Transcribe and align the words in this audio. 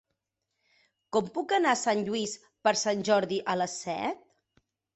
Com 1.17 1.27
puc 1.35 1.53
anar 1.59 1.75
a 1.75 1.79
Sant 1.83 2.03
Lluís 2.09 2.35
per 2.69 2.75
Sant 2.87 3.07
Jordi 3.13 3.41
a 3.55 3.59
les 3.63 3.79
set? 3.87 4.29